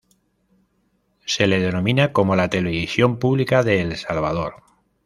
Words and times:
Se 1.27 1.45
le 1.45 1.59
denomina 1.59 2.11
como 2.11 2.35
la 2.35 2.49
televisión 2.49 3.19
pública 3.19 3.61
de 3.61 3.81
El 3.81 3.97
Salvador. 3.97 4.63